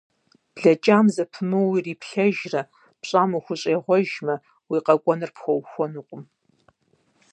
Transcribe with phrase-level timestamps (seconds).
[0.53, 2.61] БлэкӀам зэпымыууэ уриплъэжрэ,
[2.99, 4.35] пщӀам ухущӀегъуэжмэ,
[4.69, 6.23] уи къэкӀуэнур пхуэухуэнукъым.